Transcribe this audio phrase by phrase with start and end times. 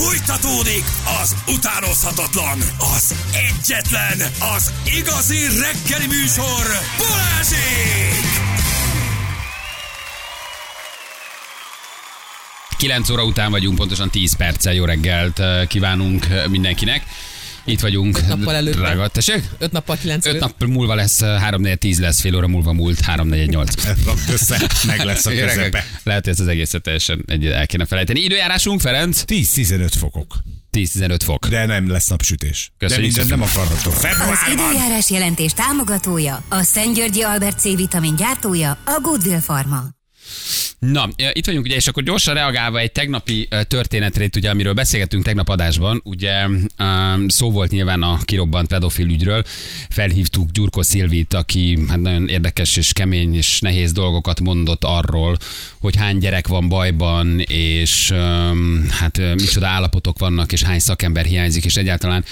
[0.00, 0.84] Fújtatódik
[1.22, 6.64] az utánozhatatlan, az egyetlen, az igazi reggeli műsor,
[6.98, 8.26] Balázsék!
[12.76, 14.72] 9 óra után vagyunk, pontosan 10 perccel.
[14.74, 17.04] Jó reggelt eh, kívánunk eh, mindenkinek.
[17.68, 18.26] Itt vagyunk.
[18.26, 18.78] nappal előtte.
[18.78, 19.42] Drága, tessék?
[19.58, 23.00] 5 nappal 9 5 nap múlva lesz 3 4 10 lesz, fél óra múlva múlt
[23.00, 23.84] 3 4 8.
[24.04, 25.84] Rakd össze, meg lesz a közepe.
[26.02, 28.20] Lehet, hogy ezt az egészet teljesen egy- el kéne felejteni.
[28.20, 29.22] Időjárásunk, Ferenc?
[29.26, 30.36] 10-15 fokok.
[30.72, 31.46] 10-15 fok.
[31.48, 32.72] De nem lesz napsütés.
[32.78, 33.94] Köszönjük De mindent nem akarhatok.
[34.30, 39.84] Az időjárás jelentés támogatója, a Szent Györgyi Albert C-vitamin gyártója, a Goodwill Pharma.
[40.78, 45.24] Na, itt vagyunk ugye, és akkor gyorsan reagálva egy tegnapi történetre, itt ugye, amiről beszélgettünk
[45.24, 46.46] tegnap adásban, ugye
[47.26, 49.44] szó volt nyilván a kirobbant pedofil ügyről,
[49.88, 55.36] felhívtuk Gyurko Szilvit, aki hát nagyon érdekes és kemény és nehéz dolgokat mondott arról,
[55.80, 58.12] hogy hány gyerek van bajban, és
[58.90, 62.24] hát micsoda állapotok vannak, és hány szakember hiányzik, és egyáltalán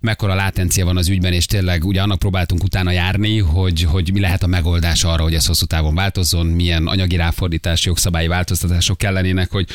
[0.00, 4.20] mekkora látencia van az ügyben, és tényleg ugye annak próbáltunk utána járni, hogy, hogy mi
[4.20, 9.50] lehet a megoldás arra, hogy ez hosszú távon változzon, milyen anyagi ráfordítás, jogszabályi változtatások kellenének,
[9.50, 9.68] hogy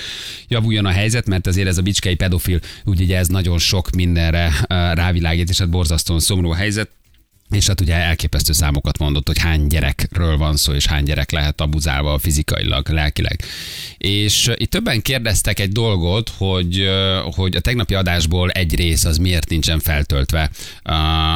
[0.47, 4.52] javuljon a helyzet, mert azért ez a bicskei pedofil, úgy ugye ez nagyon sok mindenre
[4.67, 6.89] eh, rávilágít, és hát borzasztóan szomorú a helyzet.
[7.49, 11.61] És hát ugye elképesztő számokat mondott, hogy hány gyerekről van szó, és hány gyerek lehet
[11.61, 13.43] abuzálva fizikailag, lelkileg.
[13.97, 16.88] És itt többen kérdeztek egy dolgot, hogy,
[17.35, 20.49] hogy a tegnapi adásból egy rész az miért nincsen feltöltve,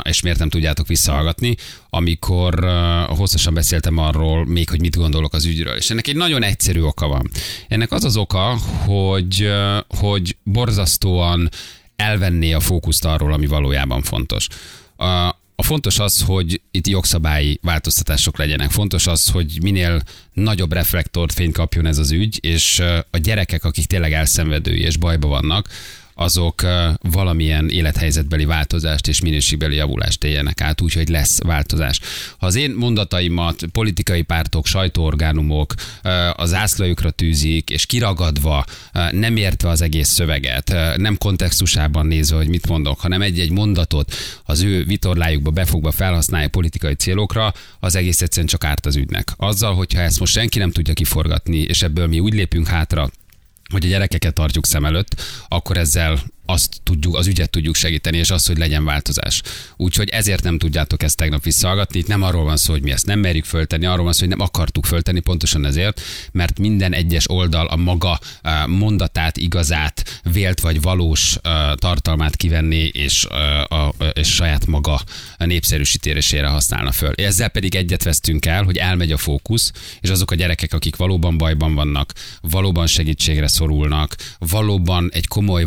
[0.04, 1.56] és miért nem tudjátok visszahallgatni,
[1.90, 2.66] amikor
[3.08, 5.76] hosszasan beszéltem arról még, hogy mit gondolok az ügyről.
[5.76, 7.30] És ennek egy nagyon egyszerű oka van.
[7.68, 9.52] Ennek az az oka, hogy,
[9.88, 11.50] hogy borzasztóan
[11.96, 14.48] elvenné a fókuszt arról, ami valójában fontos.
[15.60, 18.72] A, fontos az, hogy itt jogszabályi változtatások legyenek.
[18.72, 20.02] Fontos az, hogy minél
[20.34, 22.80] nagyobb reflektort fényt kapjon ez az ügy, és
[23.12, 25.68] a gyerekek, akik tényleg elszenvedői és bajba vannak,
[26.20, 26.66] azok
[27.02, 32.00] valamilyen élethelyzetbeli változást és minőségbeli javulást éljenek át, úgyhogy lesz változás.
[32.38, 35.74] Ha az én mondataimat politikai pártok, sajtóorgánumok
[36.34, 38.66] az ászlajukra tűzik, és kiragadva,
[39.12, 44.62] nem értve az egész szöveget, nem kontextusában nézve, hogy mit mondok, hanem egy-egy mondatot az
[44.62, 49.34] ő vitorlájukba befogva felhasználja politikai célokra, az egész egyszerűen csak árt az ügynek.
[49.38, 53.10] Azzal, hogyha ezt most senki nem tudja kiforgatni, és ebből mi úgy lépünk hátra,
[53.70, 56.20] hogy a gyerekeket tartjuk szem előtt, akkor ezzel
[56.50, 59.42] azt tudjuk, az ügyet tudjuk segíteni, és az, hogy legyen változás.
[59.78, 62.00] Úgyhogy ezért nem tudjátok ezt tegnap visszahallgatni.
[62.00, 64.30] Itt nem arról van szó, hogy mi ezt nem merjük föltenni, arról van szó, hogy
[64.30, 66.02] nem akartuk föltenni, pontosan ezért,
[66.32, 72.84] mert minden egyes oldal a maga eh, mondatát, igazát, vélt vagy valós eh, tartalmát kivenni,
[72.94, 75.02] és, eh, a, és saját maga
[75.38, 77.14] népszerűsítésére használna föl.
[77.16, 81.38] Ezzel pedig egyet vesztünk el, hogy elmegy a fókusz, és azok a gyerekek, akik valóban
[81.38, 85.66] bajban vannak, valóban segítségre szorulnak, valóban egy komoly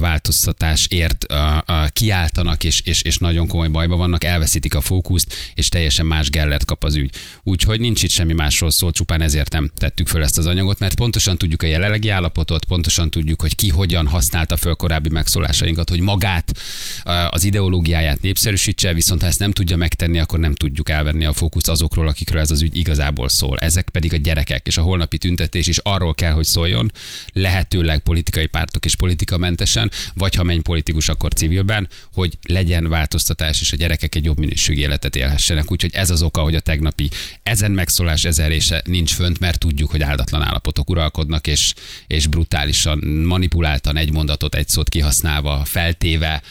[0.73, 5.69] változtatásért uh, uh, kiáltanak, és, és, és nagyon komoly bajban vannak, elveszítik a fókuszt, és
[5.69, 7.15] teljesen más gellert kap az ügy.
[7.43, 10.95] Úgyhogy nincs itt semmi másról szó, csupán ezért nem tettük föl ezt az anyagot, mert
[10.95, 16.01] pontosan tudjuk a jelenlegi állapotot, pontosan tudjuk, hogy ki hogyan használta föl korábbi megszólásainkat, hogy
[16.01, 16.53] magát,
[17.05, 21.33] uh, az ideológiáját népszerűsítse, viszont ha ezt nem tudja megtenni, akkor nem tudjuk elvenni a
[21.33, 23.59] fókuszt azokról, akikről ez az ügy igazából szól.
[23.59, 26.93] Ezek pedig a gyerekek, és a holnapi tüntetés is arról kell, hogy szóljon,
[27.33, 33.73] lehetőleg politikai pártok és politikamentesen, vagy ha menj politikus, akkor civilben, hogy legyen változtatás, és
[33.73, 35.71] a gyerekek egy jobb minőségű életet élhessenek.
[35.71, 37.11] Úgyhogy ez az oka, hogy a tegnapi
[37.43, 41.75] ezen megszólás ezerése nincs fönt, mert tudjuk, hogy áldatlan állapotok uralkodnak, és,
[42.07, 46.43] és brutálisan manipuláltan egy mondatot, egy szót kihasználva, feltéve,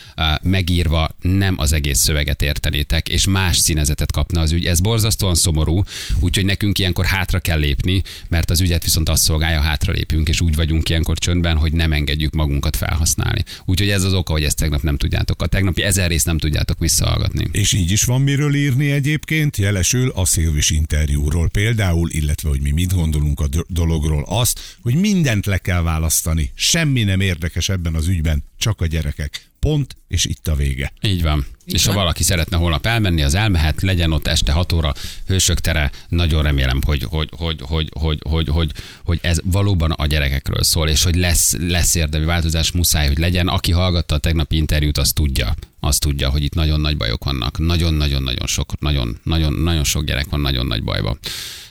[0.42, 4.66] megírva nem az egész szöveget értenétek, és más színezetet kapna az ügy.
[4.66, 5.84] Ez borzasztóan szomorú,
[6.20, 10.42] úgyhogy nekünk ilyenkor hátra kell lépni, mert az ügyet viszont azt szolgálja, hátra lépünk, és
[10.42, 13.44] úgy vagyunk ilyenkor csöndben, hogy nem engedjük magunkat felhasználni.
[13.66, 15.42] Úgyhogy ez az oka, hogy ezt tegnap nem tudjátok.
[15.42, 17.48] A tegnapi ezer részt nem tudjátok visszahallgatni.
[17.52, 22.72] És így is van miről írni egyébként, jelesül a Szilvis interjúról például, illetve hogy mi
[22.72, 26.52] mit gondolunk a do- dologról, azt, hogy mindent le kell választani.
[26.56, 29.51] Semmi nem érdekes ebben az ügyben, csak a gyerekek.
[29.62, 30.94] Pont, és itt a vége.
[31.02, 31.46] Így van.
[31.66, 31.94] Így és van.
[31.94, 34.94] ha valaki szeretne holnap elmenni, az elmehet, legyen ott este 6 óra
[35.28, 35.92] hősök tere.
[36.08, 38.72] Nagyon remélem, hogy, hogy, hogy, hogy, hogy, hogy, hogy,
[39.04, 43.48] hogy ez valóban a gyerekekről szól, és hogy lesz, lesz érdemi változás, muszáj, hogy legyen.
[43.48, 47.58] Aki hallgatta a tegnapi interjút, az tudja, az tudja, hogy itt nagyon nagy bajok vannak.
[47.58, 51.20] Nagyon-nagyon-nagyon sok, nagyon, nagyon, nagyon sok gyerek van nagyon nagy bajban.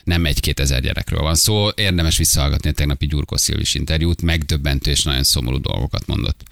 [0.04, 1.68] Nem egy-két ezer gyerekről van szó.
[1.68, 6.42] Érdemes visszahallgatni a tegnapi Gyurkó Szilvis interjút, megdöbbentő és nagyon szomorú dolgokat mondott.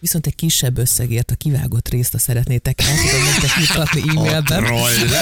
[0.00, 4.64] Viszont egy kisebb összegért a kivágott részt, ha szeretnétek, el tudom nektek jutatni e-mailben.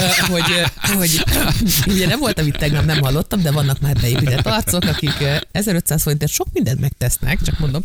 [0.33, 0.65] hogy,
[0.97, 1.25] hogy
[1.87, 6.33] ugye nem voltam itt tegnap, nem hallottam, de vannak már beépített arcok, akik 1500 forintért
[6.33, 7.85] sok mindent megtesznek, csak mondom.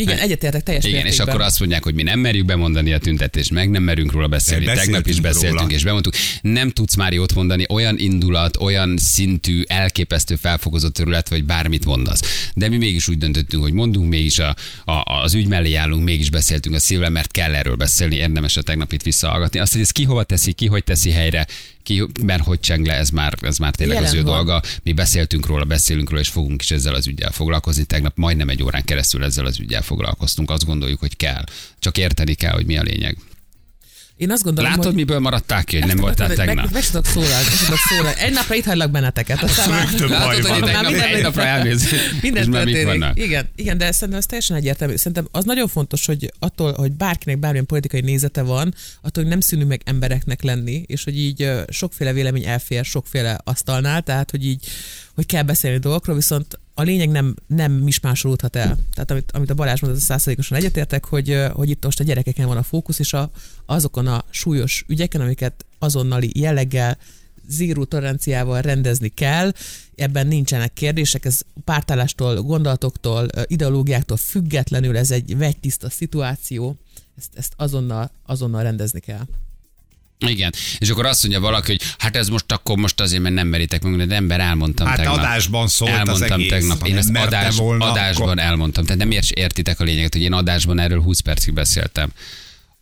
[0.00, 1.28] Igen, egyetértek teljes Igen, és mértékben.
[1.28, 4.64] akkor azt mondják, hogy mi nem merjük bemondani a tüntetést, meg nem merünk róla beszélni.
[4.64, 5.72] Tegnap is beszéltünk beszéltünk, róla.
[5.72, 6.14] és bemondtuk.
[6.40, 12.50] Nem tudsz már jót mondani, olyan indulat, olyan szintű, elképesztő felfokozott terület, vagy bármit mondasz.
[12.54, 16.30] De mi mégis úgy döntöttünk, hogy mondunk, mégis a, a, az ügy mellé állunk, mégis
[16.30, 19.58] beszéltünk a szívvel, mert kell erről beszélni, érdemes a tegnapit visszahallgatni.
[19.58, 21.46] Azt, hogy ez ki hova teszi, ki hogy teszi helyre,
[21.82, 24.34] ki, mert hogy cseng le, ez már, ez már tényleg Jelen az ő van.
[24.34, 24.62] dolga.
[24.82, 27.84] Mi beszéltünk róla, beszélünk róla, és fogunk is ezzel az ügyel foglalkozni.
[27.84, 30.50] Tegnap majdnem egy órán keresztül ezzel az ügyel foglalkoztunk.
[30.50, 31.44] Azt gondoljuk, hogy kell.
[31.78, 33.16] Csak érteni kell, hogy mi a lényeg.
[34.20, 34.94] Én azt gondolom, Látod, hogy...
[34.94, 36.64] miből maradtál ki, hogy nem voltál meg- tegnap?
[36.64, 38.20] Meg, meg tudok szólalni, meg tudok szólalni.
[38.20, 39.42] Egy napra itt hagylak benneteket.
[39.42, 39.80] Aztán.
[39.80, 43.04] Rögtön baj Látod, hogy Már minden- egy napra elmész, és Minden történik.
[43.14, 44.96] Igen, igen, de szerintem ez teljesen egyértelmű.
[44.96, 49.40] Szerintem az nagyon fontos, hogy attól, hogy bárkinek bármilyen politikai nézete van, attól, hogy nem
[49.40, 54.66] szűnünk meg embereknek lenni, és hogy így sokféle vélemény elfér sokféle asztalnál, tehát hogy így,
[55.14, 58.78] hogy kell beszélni dolgokról, viszont a lényeg nem, nem mismásolódhat el.
[58.94, 62.46] Tehát amit, amit a Balázs mondott, az százszerékosan egyetértek, hogy, hogy itt most a gyerekeken
[62.46, 63.30] van a fókusz, és a,
[63.66, 66.98] azokon a súlyos ügyeken, amiket azonnali jelleggel
[67.48, 69.52] zéró toleranciával rendezni kell,
[69.94, 76.76] ebben nincsenek kérdések, ez pártállástól, gondolatoktól, ideológiáktól függetlenül ez egy vegytiszta szituáció,
[77.16, 79.26] ezt, ezt azonnal, azonnal rendezni kell.
[80.26, 80.52] Igen.
[80.78, 83.82] És akkor azt mondja valaki, hogy hát ez most akkor most azért, mert nem meritek
[83.82, 85.16] meg, de ember elmondtam Hát tegnap.
[85.16, 86.50] adásban szólt az elmondtam egész.
[86.50, 86.86] tegnap.
[86.86, 88.84] Én ezt adás, volna, adásban akkor- elmondtam.
[88.84, 92.12] Tehát nem értitek a lényeget, hogy én adásban erről 20 percig beszéltem.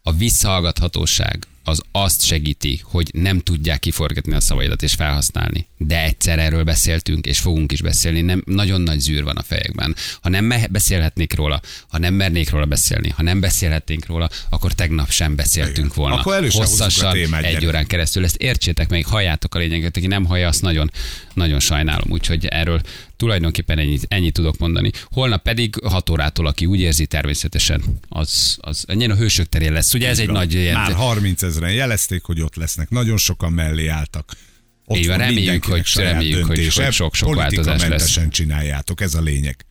[0.02, 5.66] A visszahallgathatóság az azt segíti, hogy nem tudják kiforgatni a szavaidat és felhasználni.
[5.76, 8.20] De egyszer erről beszéltünk, és fogunk is beszélni.
[8.20, 9.96] Nem, nagyon nagy zűr van a fejekben.
[10.20, 14.72] Ha nem me- beszélhetnék róla, ha nem mernék róla beszélni, ha nem beszélhetnénk róla, akkor
[14.72, 15.90] tegnap sem beszéltünk Igen.
[15.94, 16.14] volna.
[16.16, 18.24] Akkor hozzuk a Hosszasan, témát, egy órán keresztül.
[18.24, 20.90] Ezt értsétek meg, halljátok a lényeget, aki nem hallja, azt nagyon,
[21.34, 22.10] nagyon sajnálom.
[22.10, 22.80] Úgyhogy erről
[23.16, 24.90] tulajdonképpen ennyit, ennyit tudok mondani.
[25.04, 29.94] Holnap pedig 6 órától, aki úgy érzi természetesen, az, az ennyien a hősök terén lesz.
[29.94, 32.90] Ugye ez egy nagy Már 30 ezeren jelezték, hogy ott lesznek.
[32.90, 34.32] Nagyon sokan mellé álltak.
[34.84, 38.18] Ott Így van, reméljük, hogy- reméljük, hogy- hogy sok- sok változás lesz.
[38.30, 39.64] Csináljátok, ez a lényeg.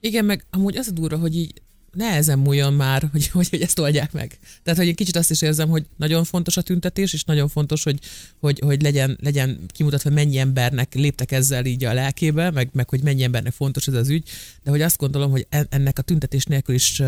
[0.00, 1.52] Igen, meg amúgy az a durva, hogy így
[1.94, 4.38] nehezen múljon már, hogy, hogy, hogy ezt oldják meg.
[4.62, 7.82] Tehát, hogy egy kicsit azt is érzem, hogy nagyon fontos a tüntetés, és nagyon fontos,
[7.82, 7.98] hogy,
[8.40, 13.02] hogy, hogy legyen, legyen kimutatva, mennyi embernek léptek ezzel így a lelkébe, meg, meg hogy
[13.02, 14.28] mennyi embernek fontos ez az ügy,
[14.62, 17.02] de hogy azt gondolom, hogy en- ennek a tüntetés nélkül is,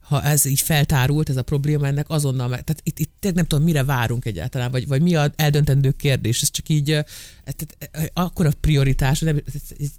[0.00, 3.64] ha ez így feltárult, ez a probléma, ennek azonnal meg, tehát itt, itt nem tudom,
[3.64, 6.98] mire várunk egyáltalán, vagy, vagy mi a eldöntendő kérdés, ez csak így,
[8.12, 9.42] akkor a prioritás, nem,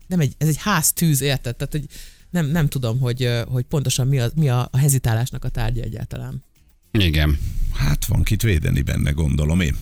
[0.08, 1.56] nem egy, ez egy háztűz, érted?
[1.56, 1.86] Tehát, hogy
[2.30, 6.44] nem, nem tudom, hogy, hogy pontosan mi a, mi a, a hezitálásnak a tárgya egyáltalán.
[6.92, 7.40] igen.
[7.74, 9.76] Hát van kit védeni benne, gondolom én.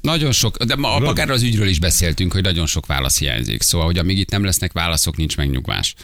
[0.00, 3.62] Nagyon sok, de ma magáról az ügyről is beszéltünk, hogy nagyon sok válasz hiányzik.
[3.62, 5.94] Szóval, hogy amíg itt nem lesznek válaszok, nincs megnyugvás.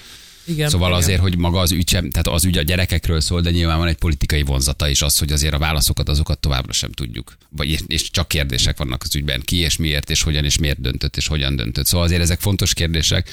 [0.47, 1.01] Igen, Szóval igen.
[1.03, 3.89] azért, hogy maga az ügy, sem, tehát az ügy a gyerekekről szól, de nyilván van
[3.89, 7.37] egy politikai vonzata is az, hogy azért a válaszokat azokat továbbra sem tudjuk.
[7.51, 9.41] Vagy, és csak kérdések vannak az ügyben.
[9.45, 11.87] Ki és miért, és hogyan és miért döntött, és hogyan döntött.
[11.87, 13.31] Szóval azért ezek fontos kérdések.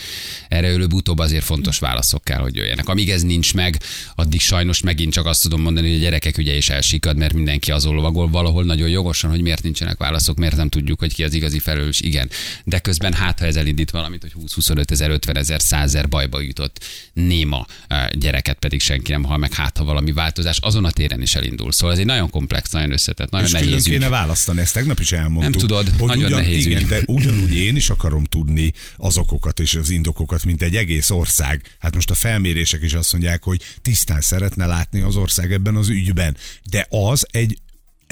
[0.48, 2.90] Erre előbb-utóbb azért fontos válaszok kell, hogy jöjjenek.
[2.90, 3.82] Amíg ez nincs meg,
[4.16, 7.72] addig sajnos megint csak azt tudom mondani, hogy a gyerekek ügye is elsikad, mert mindenki
[7.72, 11.34] azon lovagol valahol nagyon jogosan, hogy miért nincsenek válaszok, miért nem tudjuk, hogy ki az
[11.34, 12.02] igazi felelős.
[12.02, 12.30] Igen.
[12.64, 16.42] De közben hát, ha ez elindít valamit, hogy 20-25 ezer, 50 ezer, 100 ezer bajba
[16.42, 20.92] jutott néma eh, gyereket pedig senki nem hal meg, hát ha valami változás azon a
[20.92, 21.72] téren is elindul.
[21.72, 23.94] Szóval ez egy nagyon komplex, nagyon összetett, nagyon és nehéz ügy.
[23.94, 25.42] kéne választani, ezt tegnap is elmondtuk.
[25.42, 26.88] Nem tudod, hogy nagyon ugyan, nehéz igen, ügy.
[26.88, 31.62] de ugyanúgy én is akarom tudni az okokat és az indokokat, mint egy egész ország.
[31.80, 35.90] Hát most a felmérések is azt mondják, hogy tisztán szeretne látni az ország ebben az
[35.90, 36.38] ügyben.
[36.70, 37.58] De az egy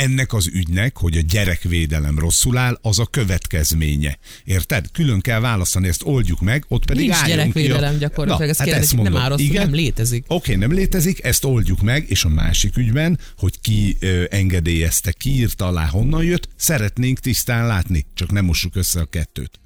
[0.02, 4.18] ennek az ügynek, hogy a gyerekvédelem rosszul áll, az a következménye.
[4.44, 4.92] Érted?
[4.92, 8.00] Külön kell választani, ezt oldjuk meg, ott pedig Nincs gyerekvédelem ki a...
[8.00, 9.64] gyakorlatilag, ezt hát kérdezik, ezt nem áll rosszul, Igen?
[9.64, 10.26] nem létezik.
[10.28, 15.30] Oké, nem létezik, ezt oldjuk meg, és a másik ügyben, hogy ki ö, engedélyezte, ki
[15.30, 19.60] írta alá, honnan jött, szeretnénk tisztán látni, csak nem mossuk össze a kettőt.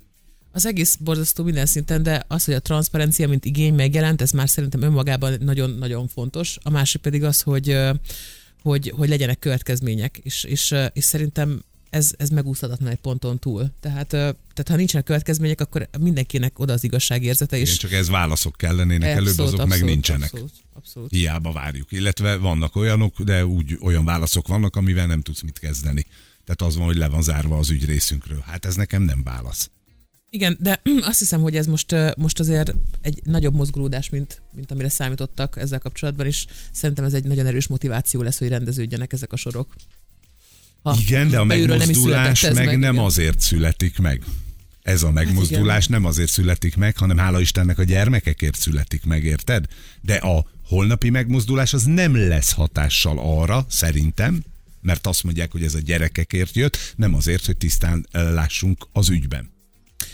[0.52, 4.50] Az egész borzasztó minden szinten, de az, hogy a transzparencia, mint igény megjelent, ez már
[4.50, 6.58] szerintem önmagában nagyon-nagyon fontos.
[6.62, 7.78] A másik pedig az, hogy,
[8.66, 13.72] hogy, hogy legyenek következmények, és, és, és szerintem ez, ez megúszhatatlan egy ponton túl.
[13.80, 18.56] Tehát, tehát ha nincsenek következmények, akkor mindenkinek oda az igazságérzete, Igen, és csak ez válaszok
[18.58, 20.34] kellenének előbb, Abszolút, azok meg abszolút, nincsenek.
[20.34, 21.10] Abszolút, abszolút.
[21.12, 21.92] Hiába várjuk.
[21.92, 26.06] Illetve vannak olyanok, de úgy olyan válaszok vannak, amivel nem tudsz mit kezdeni.
[26.46, 28.44] Tehát az van, hogy le van zárva az ügy részünkről.
[28.46, 29.70] Hát ez nekem nem válasz.
[30.36, 34.90] Igen, de azt hiszem, hogy ez most, most azért egy nagyobb mozgulódás, mint, mint amire
[34.90, 39.36] számítottak ezzel kapcsolatban, és szerintem ez egy nagyon erős motiváció lesz, hogy rendeződjenek ezek a
[39.36, 39.76] sorok.
[40.84, 43.06] Ha Igen, de a nem megmozdulás született ez meg, nem igen.
[43.06, 44.24] azért születik meg.
[44.82, 49.66] Ez a megmozdulás nem azért születik meg, hanem hála Istennek a gyermekekért születik meg, érted?
[50.02, 54.44] De a holnapi megmozdulás az nem lesz hatással arra, szerintem,
[54.82, 59.55] mert azt mondják, hogy ez a gyerekekért jött, nem azért, hogy tisztán lássunk az ügyben.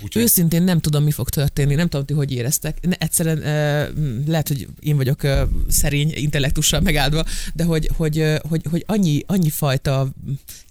[0.03, 0.21] Úgyhogy...
[0.21, 2.77] Őszintén nem tudom, mi fog történni, nem tudom, ti hogy éreztek.
[2.81, 8.35] Ne, egyszerűen uh, lehet, hogy én vagyok uh, szerény, intellektussal megáldva, de hogy, hogy, uh,
[8.35, 10.09] hogy, hogy annyi, annyi fajta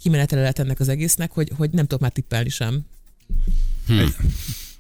[0.01, 2.81] kimenetele lehet ennek az egésznek, hogy, hogy nem tudok már tippelni sem.
[3.87, 4.15] Hmm.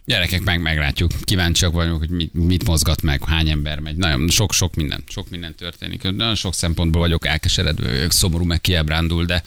[0.04, 1.10] Gyerekek, meg meglátjuk.
[1.22, 3.96] Kíváncsiak vagyunk, hogy mit, mit mozgat meg, hány ember megy.
[3.96, 6.02] Nagyon sok-sok minden, sok minden történik.
[6.02, 9.42] Nagyon sok szempontból vagyok elkeseredve, vagyok szomorú, meg kiábrándul, de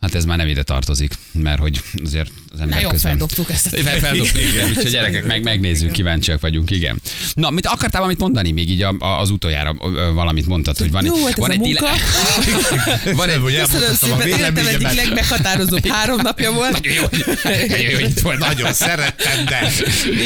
[0.00, 3.10] Hát ez már nem ide tartozik, mert hogy azért az ember Na közben...
[3.10, 3.66] feldobtuk ezt.
[3.66, 4.68] a Fel- Feldobtuk, igen.
[4.68, 7.00] Úgyhogy gyerekek, meg, megnézzük, kíváncsiak vagyunk, igen.
[7.34, 9.74] Na, mit akartál valamit mondani még így a, a, az utoljára
[10.14, 11.86] valamit mondtad, hogy van, Jó ez van a egy munka.
[13.20, 16.72] van egy, hogy Köszönöm szépen, életem egyik legmeghatározóbb három napja volt.
[16.72, 17.02] nagyon jó,
[17.42, 18.38] nagyon jó, hogy itt volt.
[18.38, 19.70] Nagyon szerettem, de...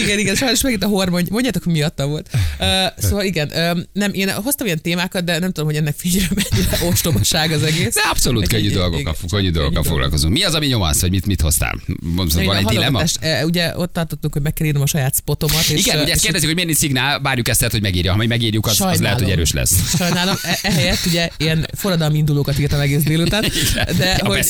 [0.03, 1.27] Igen, igen, sajnos megint a hormony.
[1.31, 2.31] Mondjátok, hogy miatta volt.
[2.61, 6.27] Uh, szóval igen, um, nem, én hoztam ilyen témákat, de nem tudom, hogy ennek fényre
[6.35, 7.95] mennyire ostobaság az egész.
[7.95, 9.85] De abszolút könnyű dolgokkal, könnyű dolgokkal dolgok.
[9.93, 10.33] foglalkozunk.
[10.33, 11.81] Mi az, ami nyomasz, hogy mit, mit hoztál?
[12.03, 13.03] Van Igen, egy dilemma?
[13.21, 15.69] eh, Ugye ott tartottuk, hogy meg kell írnom a saját spotomat.
[15.69, 18.11] És, Igen, ugye ezt kérdezik, hogy miért nincs szignál, várjuk ezt, hogy megírja.
[18.11, 19.97] Ha majd megírjuk, az, az lehet, hogy erős lesz.
[19.97, 23.45] Sajnálom, e- ehelyett ugye ilyen forradalmi indulókat írtam egész délután.
[23.99, 24.47] De a hogy,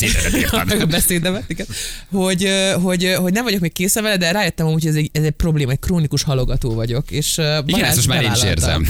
[0.81, 1.67] a beszédemet, igen.
[2.11, 2.49] Hogy,
[2.83, 5.31] hogy, hogy nem vagyok még készen vele, de rájöttem amúgy, hogy ez egy, ez egy
[5.31, 7.11] probléma, egy krónikus halogató vagyok.
[7.11, 8.87] És Igen, Balázs ezt most már én is érzem.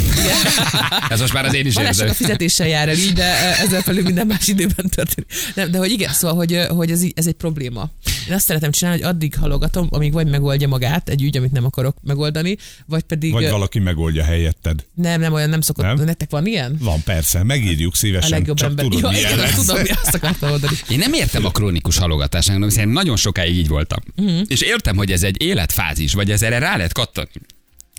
[1.09, 2.14] Ez most már az én is Balázs csak érzem.
[2.21, 3.23] a fizetéssel jár el így, de
[3.59, 5.33] ö, ezzel felül minden más időben történik.
[5.55, 7.90] Nem, de hogy igen, szóval, hogy, hogy ez, ez egy probléma.
[8.29, 11.64] Én azt szeretem csinálni, hogy addig halogatom, amíg vagy megoldja magát egy ügy, amit nem
[11.64, 14.85] akarok megoldani, vagy pedig Vagy valaki megoldja helyetted.
[14.95, 15.85] nem, nem olyan nem szokott.
[15.85, 16.05] Nem?
[16.05, 16.76] Nektek van ilyen?
[16.81, 18.85] Van persze, megírjuk A szívesen, legjobb csak ember.
[18.85, 19.67] tudod, milyen igen, azt lesz.
[19.67, 20.76] tudom, mi azt akartam mondani.
[20.88, 23.99] Én nem értem a krónikus halogatásnak, szerintem nagyon sokáig így voltam.
[24.17, 24.40] Mhm.
[24.47, 27.29] És értem, hogy ez egy életfázis, vagy ez erre rá lehet kattani.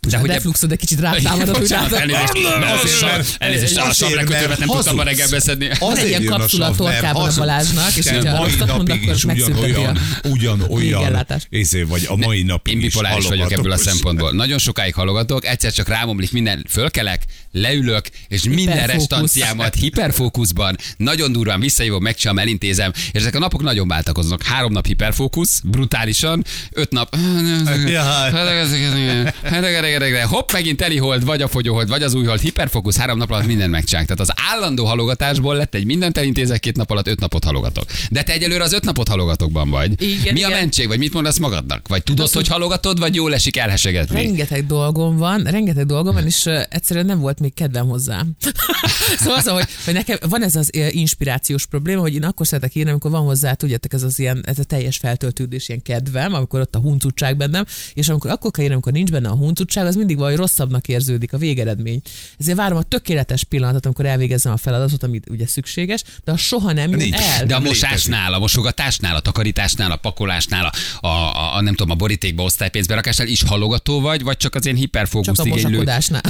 [0.08, 2.10] De hogy refluxod egy kicsit rátámadott, Bocsánat, látom.
[2.10, 5.70] elnézést, Nem, elnézést, mert- elnézést, a azért, sablekkötővet mert nem tudtam ma reggel beszedni.
[5.96, 7.32] Egy ilyen kapszula mert torkában.
[7.38, 9.94] Balázsnak, és hogyha azt mond, akkor is megszünteti a
[10.24, 14.32] ugyanolyan, észé vagy a mai napig Én is bipoláris vagyok ebből a szempontból.
[14.32, 21.60] Nagyon sokáig halogatok, egyszer csak rámomlik minden, fölkelek, leülök, és minden restanciámat hiperfókuszban, nagyon durván
[21.60, 24.44] visszahívom, megcsinálom, elintézem, és ezek a napok nagyon váltakoznak.
[24.44, 27.16] Három nap hiperfókusz, brutálisan, öt nap.
[30.28, 34.18] Hopp, megint telihold, vagy a fogyóhold, vagy az újhold, hiperfókusz, három nap alatt minden megcsinálják.
[34.18, 37.86] Tehát az állandó halogatásból lett egy mindent elintézek, két nap alatt öt napot halogatok.
[38.10, 40.02] De te egyelőre az öt napot halogatokban vagy.
[40.02, 40.60] Igen, Mi a igen.
[40.60, 41.88] mentség, vagy mit mondasz magadnak?
[41.88, 44.16] Vagy tudod, hogy halogatod, vagy jól esik elhesegetni?
[44.24, 48.24] Rengeteg dolgom van, rengeteg dolgom van, és egyszerűen nem volt még kedvem hozzá.
[49.20, 52.76] szóval az, hogy, hogy nekem van ez az uh, inspirációs probléma, hogy én akkor szeretek
[52.76, 56.60] írni, amikor van hozzá, tudjátok, ez az ilyen, ez a teljes feltöltődés, ilyen kedvem, amikor
[56.60, 59.96] ott a huncutság bennem, és amikor akkor kell írni, amikor nincs benne a huncutság, az
[59.96, 62.02] mindig valahogy rosszabbnak érződik a végeredmény.
[62.40, 66.90] Ezért várom a tökéletes pillanatot, amikor elvégezzem a feladatot, amit ugye szükséges, de soha nem
[66.90, 67.16] Nincs.
[67.16, 67.46] el.
[67.46, 70.72] De a mosásnál, a mosogatásnál, a takarításnál, a pakolásnál,
[71.02, 74.66] a, a, a, nem tudom, a borítékba osztálypénzbe rakásnál is halogató vagy, vagy csak az
[74.66, 76.22] én csak hiperfókusz a mosakodásnál.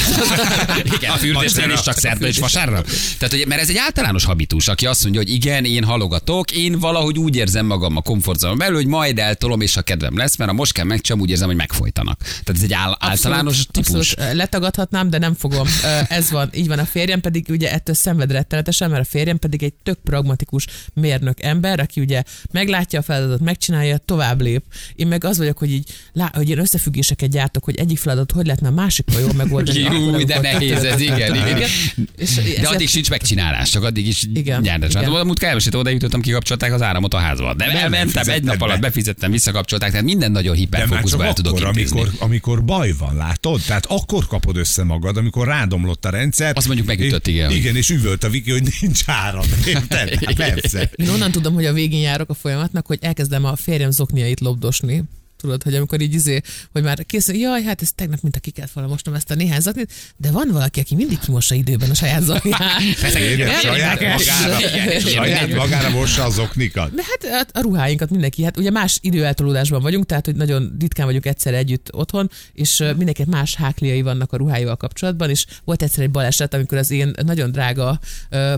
[1.02, 2.88] Igen, a fürdésnél is csak szerda és vasárnap.
[3.18, 6.80] Tehát, hogy, mert ez egy általános habitus, aki azt mondja, hogy igen, én halogatok, én
[6.80, 10.52] valahogy úgy érzem magam a komfortzónban belül, hogy majd eltolom, és a kedvem lesz, mert
[10.52, 12.20] a most kell megcsom, úgy érzem, hogy megfojtanak.
[12.20, 14.12] Tehát ez egy áll, általános típus.
[14.12, 15.68] Abszolút, letagadhatnám, de nem fogom.
[16.08, 16.80] Ez van, így van.
[16.80, 21.44] A férjem pedig ugye ettől szenved rettenetesen, mert a férjem pedig egy tök pragmatikus mérnök
[21.44, 24.64] ember, aki ugye meglátja a feladatot, megcsinálja, tovább lép.
[24.96, 28.46] Én meg az vagyok, hogy így, lá, hogy én összefüggéseket gyártok, hogy egyik feladat hogy
[28.46, 29.80] lehetne a másikkal jól megoldani.
[29.80, 31.70] Jú, de nehéz ez, igen, igen.
[32.18, 34.94] És De addig sincs megcsinálás, csak addig is Igen, nyerdes.
[34.94, 35.26] Hát igen.
[35.26, 37.54] múltkor elmeséltem, oda jutottam, kikapcsolták az áramot a házba.
[37.54, 42.12] De elmentem, egy nap alatt befizettem, visszakapcsolták, tehát minden nagyon hiperfókuszba el tudok akkor, amikor,
[42.20, 43.62] amikor baj van, látod?
[43.66, 46.54] Tehát akkor kapod össze magad, amikor rádomlott a rendszer.
[46.56, 47.52] Azt mondjuk megütött, igen.
[47.52, 49.46] Igen, és üvölt a Viki, hogy nincs áram.
[49.66, 50.26] Érted?
[50.26, 50.90] Hát persze.
[50.96, 55.04] Én onnan tudom, hogy a végén járok a folyamatnak, hogy elkezdem a férjem zokniait lobdosni.
[55.42, 58.52] Tudod, hogy amikor így izé, hogy már készül, jaj, hát ez tegnap, mint a ki
[58.52, 61.94] kellett volna mosnom ezt a néhány zoknit, de van valaki, aki mindig kimossa időben a
[61.94, 62.26] saját?
[62.26, 62.40] Nem
[63.62, 64.60] Saját magára,
[65.00, 66.94] saját magára mossa az oknikat.
[66.94, 71.06] De hát hát a ruháinkat mindenki, hát ugye más időeltolódásban vagyunk, tehát hogy nagyon ritkán
[71.06, 75.82] vagyunk egyszer együtt otthon, és ö, mindenki más hákliai vannak a ruháival kapcsolatban, és volt
[75.82, 78.00] egyszer egy baleset, amikor az én nagyon drága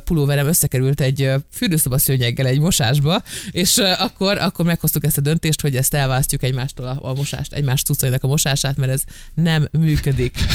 [0.03, 5.75] pulóverem összekerült egy fürdőszoba szőnyeggel egy mosásba, és akkor, akkor meghoztuk ezt a döntést, hogy
[5.75, 9.01] ezt elválasztjuk egymástól egymástól a, a mosást, egymás cuccainak a mosását, mert ez
[9.33, 10.37] nem működik.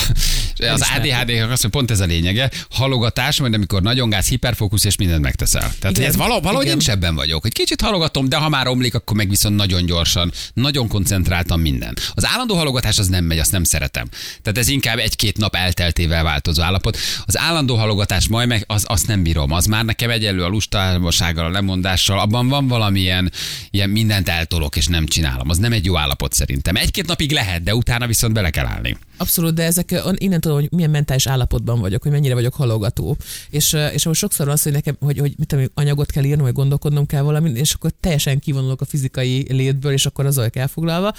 [0.58, 4.96] Az ADHD-nak azt, hogy pont ez a lényege, halogatás, majd amikor nagyon gáz, hiperfókusz, és
[4.96, 5.72] mindent megteszel.
[5.80, 6.08] Tehát Igen.
[6.08, 6.74] ez vala, valahogy Igen.
[6.74, 9.86] én is ebben vagyok, hogy kicsit halogatom, de ha már omlik, akkor meg viszont nagyon
[9.86, 11.96] gyorsan, nagyon koncentráltan minden.
[12.14, 14.08] Az állandó halogatás az nem megy, azt nem szeretem.
[14.42, 16.98] Tehát ez inkább egy-két nap elteltével változó állapot.
[17.26, 19.52] Az állandó halogatás majd meg, az, azt nem bírom.
[19.52, 23.32] Az már nekem egyenlő a lustálmasággal, a lemondással, abban van valamilyen
[23.70, 25.48] ilyen mindent eltolok és nem csinálom.
[25.48, 26.76] Az nem egy jó állapot szerintem.
[26.76, 28.96] Egy-két napig lehet, de utána viszont bele kell állni.
[29.18, 33.16] Abszolút, de ezek innen tudom, hogy milyen mentális állapotban vagyok, hogy mennyire vagyok halogató.
[33.50, 36.44] És, és most sokszor van az, hogy nekem, hogy, hogy mit tudom, anyagot kell írnom,
[36.44, 40.56] vagy gondolkodnom kell valamin, és akkor teljesen kivonulok a fizikai létből, és akkor az vagyok
[40.56, 41.14] elfoglalva.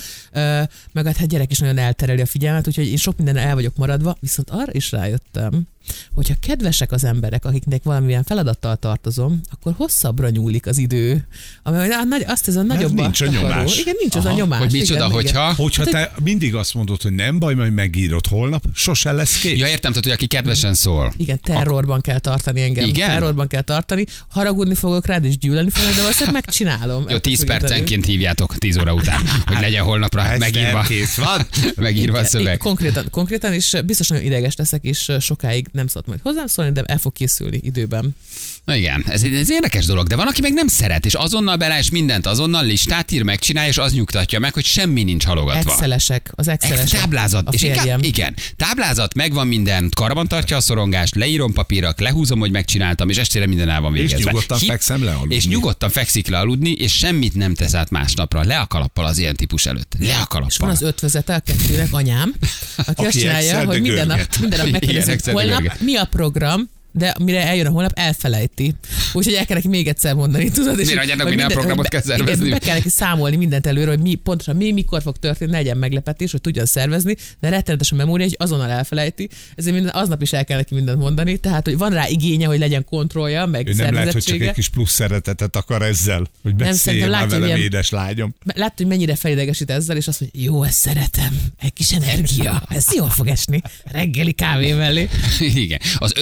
[0.92, 3.76] Meg hát, hát gyerek is nagyon eltereli a figyelmet, úgyhogy én sok minden el vagyok
[3.76, 5.68] maradva, viszont arra is rájöttem,
[6.14, 11.28] hogyha kedvesek az emberek, akiknek valamilyen feladattal tartozom, akkor hosszabbra nyúlik az idő.
[11.64, 11.78] Ami
[12.10, 13.80] nagy, azt ez a nagyobb nincs a nyomás.
[13.80, 14.38] Igen, nincs az a Aha.
[14.38, 14.60] nyomás.
[14.60, 15.44] Hogy micsoda, igen, hogyha...
[15.44, 15.56] Igen.
[15.56, 19.60] Hogyha te mindig azt mondod, hogy nem baj, majd megírod holnap, sose lesz kész.
[19.60, 21.14] Ja, értem, tehát, hogy aki kedvesen szól.
[21.18, 22.88] Igen, terrorban kell tartani engem.
[22.88, 23.10] Igen?
[23.10, 24.06] Terrorban kell tartani.
[24.30, 27.00] Haragudni fogok rád, és gyűlölni fogok, de valószínűleg megcsinálom.
[27.02, 27.68] Jó, Ettől 10 függetlenül.
[27.68, 30.72] percenként hívjátok 10 óra után, hogy legyen holnapra Ez megírva.
[30.72, 31.48] nem kész van.
[31.76, 32.58] megírva a szöveg.
[32.58, 36.82] Konkrétan, konkrétan, és biztos nagyon ideges leszek, és sokáig nem szólt majd hozzám szólni, de
[36.86, 38.16] el fog készülni időben.
[38.66, 41.78] Na igen, ez, ez érdekes dolog, de van, aki meg nem szeret, és azonnal bele,
[41.78, 45.72] és mindent azonnal listát ír, megcsinálja, és az nyugtatja meg, hogy semmi nincs halogatva.
[45.72, 47.00] Excelesek, az Ex- excelesek.
[47.00, 47.48] táblázat.
[47.48, 48.00] A és férjem.
[48.04, 53.48] igen, táblázat, megvan minden, karban tartja a szorongást, leírom papírra, lehúzom, hogy megcsináltam, és estére
[53.48, 54.32] minden el van És végezve.
[54.32, 55.36] nyugodtan fekszem le aludni.
[55.36, 58.44] És nyugodtan fekszik le aludni, és semmit nem tesz át másnapra.
[58.44, 59.94] Le a kalappal az ilyen típus előtt.
[60.00, 62.34] Le a És van az ötvözete a kettőnek, anyám,
[62.76, 67.16] aki, Aki azt csinálja, hogy minden nap, minden nap megkérdezik, holnap mi a program, de
[67.20, 68.74] mire eljön a holnap, elfelejti.
[69.14, 70.80] Úgyhogy el kell neki még egyszer mondani, tudod?
[70.80, 72.50] És Miért anyának hogy minden programot kell be- igen, szervezni?
[72.50, 75.78] be kell neki számolni mindent előre, hogy mi pontosan mi, mikor fog történni, ne legyen
[75.78, 79.30] meglepetés, hogy tudjon szervezni, de rettenetes a memória, hogy azonnal elfelejti.
[79.56, 81.38] Ezért minden, aznap is el kell neki mindent mondani.
[81.38, 84.52] Tehát, hogy van rá igénye, hogy legyen kontrollja, meg Ő nem lehet, hogy csak egy
[84.52, 88.36] kis plusz szeretetet akar ezzel, hogy beszéljen már látja, velem, milyen- édes lányom.
[88.56, 92.86] Látod, hogy mennyire felidegesít ezzel, és azt mondja, jó, ezt szeretem, egy kis energia, ez
[92.96, 95.10] jól fog esni, reggeli kávé mellé.
[95.40, 95.80] Igen.
[95.98, 96.14] Az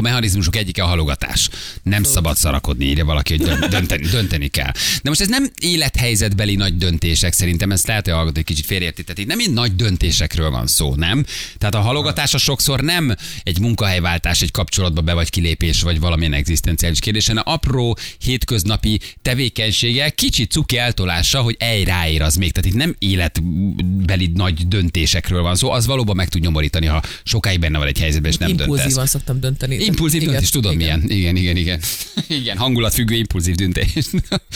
[0.00, 1.48] önsorsontó mechanizmusok egyike a halogatás.
[1.82, 4.72] Nem szabad szarakodni, írja valaki, hogy dön- dönteni, dönteni kell.
[5.02, 9.02] De most ez nem élethelyzetbeli nagy döntések szerintem, ezt lehet, hogy a hallgatók kicsit félreérti.
[9.02, 11.24] Tehát itt nem így nagy döntésekről van szó, nem?
[11.58, 16.32] Tehát a halogatás a sokszor nem egy munkahelyváltás, egy kapcsolatba be vagy kilépés, vagy valamilyen
[16.32, 22.52] egzisztenciális kérdés, hanem apró hétköznapi tevékenysége, kicsi cuki eltolása, hogy egy ráér az még.
[22.52, 27.58] Tehát itt nem életbeli nagy döntésekről van szó, az valóban meg tud nyomorítani, ha sokáig
[27.58, 28.66] benne van egy helyzetben, és nem döntesz.
[28.66, 29.76] Impulzívan szoktam dönteni.
[29.90, 30.98] Impulzív Igen, döntés, tudom igen.
[30.98, 31.18] milyen.
[31.18, 31.80] Igen, igen, igen.
[32.40, 33.92] Igen, hangulatfüggő impulzív döntés.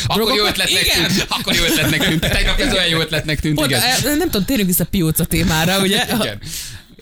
[0.07, 1.07] Akkor jó ötletnek igen.
[1.07, 1.27] tűnt.
[1.38, 2.20] Akkor jó ötletnek tűnt.
[2.20, 3.61] Tegnap ez olyan jó ötletnek tűnt.
[3.61, 3.81] Igen.
[4.03, 6.05] nem tudom, térjünk vissza Pióca témára, ugye?
[6.20, 6.40] Igen.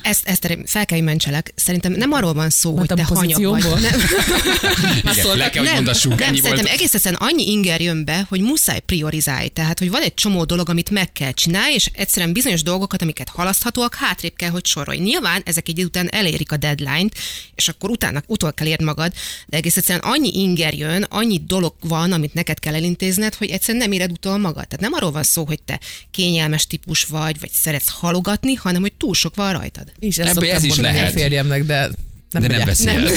[0.03, 1.53] Ezt, ezt fel kell, hogy mentselek.
[1.55, 3.63] Szerintem nem arról van szó, hogy te hanyag vagy.
[3.63, 4.01] Nem.
[5.03, 6.69] Igen, le kell, hogy nem, mondassuk, nem szerintem volt.
[6.69, 9.49] egész egyszerűen annyi inger jön be, hogy muszáj priorizálj.
[9.49, 13.29] Tehát, hogy van egy csomó dolog, amit meg kell csinálni, és egyszerűen bizonyos dolgokat, amiket
[13.29, 14.99] halaszthatóak, hátrébb kell, hogy sorolj.
[14.99, 17.19] Nyilván ezek egy idő után elérik a deadline-t,
[17.55, 19.13] és akkor utána utol kell érd magad,
[19.47, 23.83] de egész egyszerűen annyi inger jön, annyi dolog van, amit neked kell elintézned, hogy egyszerűen
[23.83, 24.69] nem éred utol magad.
[24.69, 28.93] Tehát nem arról van szó, hogy te kényelmes típus vagy, vagy szeretsz halogatni, hanem hogy
[28.93, 29.92] túl sok van rajtad.
[29.99, 31.09] És ezt szoktam ez is lehet.
[31.09, 31.91] a férjemnek, de
[32.31, 33.11] nem De nem beszél.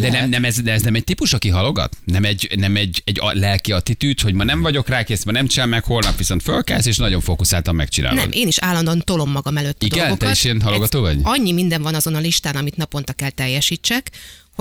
[0.00, 1.96] De, nem, nem ez, de ez nem egy típus, aki halogat?
[2.04, 5.32] Nem egy, nem egy, egy a- lelki attitűd, hogy ma nem vagyok rá kész, ma
[5.32, 8.18] nem csinál meg, holnap viszont fölkelsz, és nagyon fókuszáltan megcsinálod.
[8.18, 9.98] Nem, én is állandóan tolom magam előtt a Igen?
[9.98, 10.34] Te dolgokat.
[10.34, 11.20] is ilyen halogató Ez- vagy?
[11.22, 14.10] Annyi minden van azon a listán, amit naponta kell teljesítsek,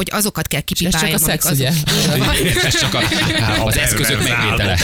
[0.01, 1.71] hogy azokat kell És ez csak a szex, ugye?
[2.63, 2.99] Ez csak a,
[3.67, 4.79] az eszközök megvétele.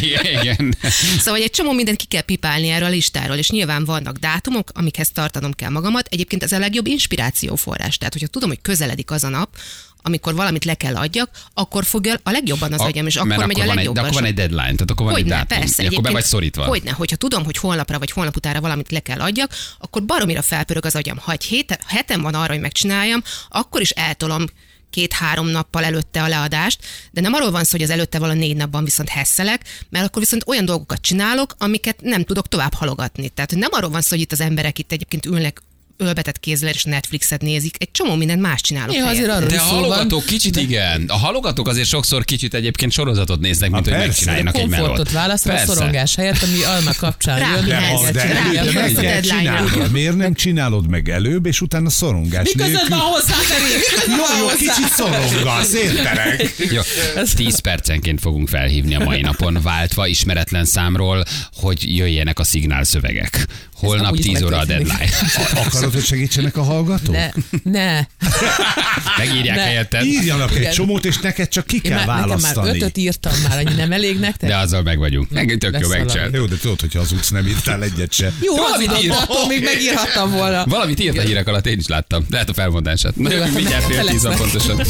[0.00, 0.74] Igen, igen.
[1.18, 5.10] Szóval egy csomó mindent ki kell pipálni erről a listáról, és nyilván vannak dátumok, amikhez
[5.10, 6.06] tartanom kell magamat.
[6.10, 7.98] Egyébként ez a legjobb inspirációforrás.
[7.98, 9.56] Tehát, hogyha tudom, hogy közeledik az a nap,
[10.02, 13.38] amikor valamit le kell adjak, akkor fogja a legjobban az A- agyam, és akkor megy
[13.38, 14.04] a van egy, de legjobban.
[14.04, 15.58] akkor van egy deadline, tehát akkor van egy Hogyne, dátum.
[15.58, 15.86] persze.
[15.86, 16.64] akkor be vagy szorítva.
[16.64, 20.84] Hogyne, hogyha tudom, hogy holnapra vagy holnap utára valamit le kell adjak, akkor baromira felpörög
[20.84, 21.18] az agyam.
[21.18, 24.44] Ha egy héten, hetem van arra, hogy megcsináljam, akkor is eltolom
[24.90, 26.78] két-három nappal előtte a leadást,
[27.10, 30.22] de nem arról van szó, hogy az előtte való négy napban viszont hesszelek, mert akkor
[30.22, 33.28] viszont olyan dolgokat csinálok, amiket nem tudok tovább halogatni.
[33.28, 35.62] Tehát nem arról van szó, hogy itt az emberek itt egyébként ülnek
[36.00, 38.94] ölbetett kézzel és Netflixet nézik, egy csomó mindent más csinálok.
[38.94, 39.74] Néha azért arról De a szó van.
[39.80, 41.04] halogatók kicsit igen.
[41.08, 44.06] A halogatók azért sokszor kicsit egyébként sorozatot néznek, mint Há, hogy persze.
[44.06, 44.86] megcsináljanak egy melót.
[44.86, 49.90] komfortot válaszol a szorongás helyett, ami annak kapcsán Rá, jön, de de csinálnod.
[49.90, 52.88] Miért nem csinálod meg előbb, és utána szorongás Miközben nélkül?
[52.88, 53.34] van hozzá,
[54.08, 56.54] Jó, jó, kicsit szorongasz, értelek?
[56.70, 56.80] Jó,
[57.34, 63.46] 10 percenként fogunk felhívni a mai napon, váltva ismeretlen számról, hogy jöjjenek a szignálszövegek.
[63.80, 65.08] Holnap amúgy is 10 óra a deadline.
[65.66, 67.14] Akarod, hogy segítsenek a hallgatók?
[67.14, 67.28] Ne,
[67.62, 68.00] ne.
[69.18, 69.62] Megírják Ne.
[69.62, 72.76] helyetted, Írjanak egy csomót, és neked csak ki Én kell már, nekem már választani.
[72.76, 74.48] ötöt írtam már, annyi nem elég nektek?
[74.48, 75.30] de azzal meg vagyunk.
[75.30, 76.36] Meg tök jó megcsinálni.
[76.36, 78.32] Jó, de tudod, hogyha az utc nem írtál egyet se.
[78.40, 79.10] Jó, Valamit az ír.
[79.10, 80.64] attól még megírhattam volna.
[80.66, 82.24] Valamit írt a hírek alatt, én is láttam.
[82.30, 83.16] Lehet a felmondását.
[83.16, 84.80] Na, mindjárt fél tíz pontosan.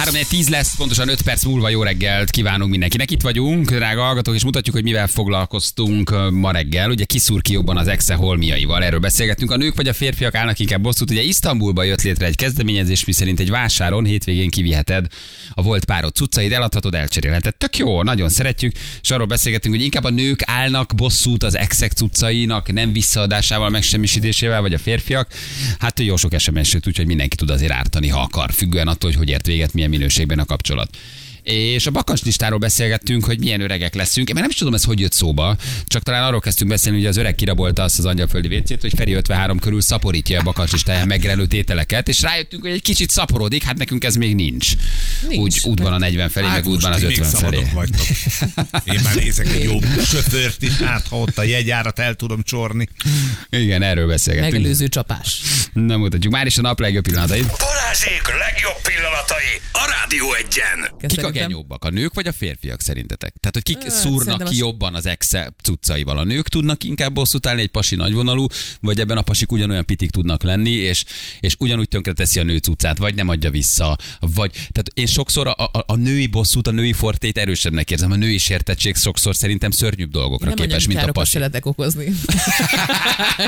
[0.00, 3.10] 3 10 lesz, pontosan 5 perc múlva jó reggelt kívánunk mindenkinek.
[3.10, 6.90] Itt vagyunk, drága hallgatók, és mutatjuk, hogy mivel foglalkoztunk ma reggel.
[6.90, 8.84] Ugye kiszúr ki jobban az exe holmiaival.
[8.84, 9.50] Erről beszélgettünk.
[9.50, 11.10] A nők vagy a férfiak állnak inkább bosszút.
[11.10, 15.06] Ugye Isztambulba jött létre egy kezdeményezés, miszerint egy vásáron hétvégén kiviheted
[15.50, 17.56] a volt párod cuccaid, eladhatod, elcserélheted.
[17.56, 18.72] Tök jó, nagyon szeretjük.
[19.02, 24.60] És arról beszélgettünk, hogy inkább a nők állnak bosszút az exek cuccainak, nem visszaadásával, megsemmisítésével,
[24.60, 25.32] vagy a férfiak.
[25.78, 29.28] Hát jó sok SMS úgyhogy mindenki tud azért ártani, ha akar, függően attól, hogy hogy
[29.28, 30.96] ért véget, milyen minőségben a kapcsolat.
[31.42, 34.28] És a bakancslistáról beszélgettünk, hogy milyen öregek leszünk.
[34.28, 37.06] Én már nem is tudom, ez hogy jött szóba, csak talán arról kezdtünk beszélni, hogy
[37.06, 41.46] az öreg kirabolta azt az angyalföldi vécét, hogy Feri 53 körül szaporítja a bakancslistáján megjelenő
[41.46, 44.72] tételeket, és rájöttünk, hogy egy kicsit szaporodik, hát nekünk ez még nincs.
[45.28, 45.42] Nincs.
[45.42, 47.66] Úgy útban a 40 felé, meg útban az ti még 50 felé.
[47.74, 48.06] vagytok.
[48.84, 49.78] Én már nézek egy jó
[50.12, 52.88] sofőrt is, hát ha ott a jegyárat el tudom csorni.
[53.50, 54.52] Igen, erről beszélgettünk.
[54.52, 55.40] Megelőző csapás.
[55.72, 56.32] Nem mutatjuk.
[56.32, 57.46] Már is a nap legjobb pillanatait.
[57.58, 61.08] Balázsék legjobb pillanatai a Rádió egyen.
[61.08, 61.84] Kik a Szerintem- genyóbbak?
[61.84, 63.34] A nők vagy a férfiak szerintetek?
[63.40, 66.18] Tehát, hogy kik szúrnak ki jobban az exe cuccaival?
[66.18, 68.46] A nők tudnak inkább bosszút állni, egy pasi nagyvonalú,
[68.80, 71.04] vagy ebben a pasik ugyanolyan pitik tudnak lenni, és,
[71.40, 75.50] és ugyanúgy tönkreteszi a nő cuccát, vagy nem adja vissza, vagy, tehát én sokszor a,
[75.52, 78.10] a, a női bosszút, a női fortét erősebbnek érzem.
[78.12, 81.30] A női sértettség sokszor szerintem szörnyűbb dolgokra Nem képes, mint a pasi.
[81.30, 82.04] szeretek okozni.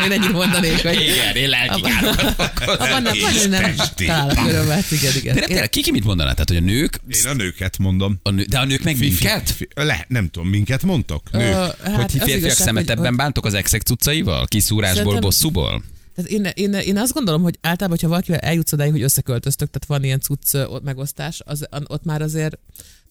[0.05, 1.01] Én ennyit mondanék, hogy...
[1.01, 4.05] Igen, én lelki károkat Abban nem, vagy nem Testi.
[4.07, 5.35] találok örömet, igen, igen.
[5.35, 6.31] De nem, tényleg, ki, ki mit mondaná?
[6.31, 7.35] Tehát, hogy a nők, Én a
[7.79, 8.19] nőket mondom.
[8.23, 9.51] a nő, de a nők meg minket?
[9.51, 11.23] Fi- Le, nem tudom, minket mondtok?
[11.33, 11.55] Ö, Nők.
[11.83, 14.47] hát hogy ti férfiak szemetebben hogy- bántok az exek cuccaival?
[14.47, 15.83] Kiszúrásból, Szerintem- bosszúból?
[16.15, 19.89] Tehát én, én, én, azt gondolom, hogy általában, hogyha valakivel eljutsz odáig, hogy összeköltöztök, tehát
[19.89, 22.59] van ilyen cucc ott megosztás, az, ott már azért,